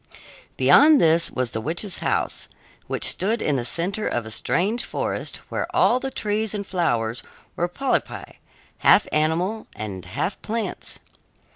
[0.57, 2.47] Beyond this was the witch's house,
[2.87, 7.21] which stood in the center of a strange forest, where all the trees and flowers
[7.55, 8.37] were polypi,
[8.79, 10.97] half animals and half plants.